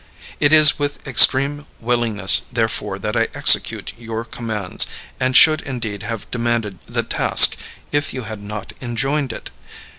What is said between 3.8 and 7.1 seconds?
your commands, and should indeed have demanded the